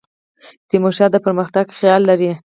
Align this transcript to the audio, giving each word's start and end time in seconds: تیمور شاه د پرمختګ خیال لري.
تیمور 0.69 0.93
شاه 0.97 1.09
د 1.13 1.15
پرمختګ 1.25 1.65
خیال 1.79 2.01
لري. 2.09 2.31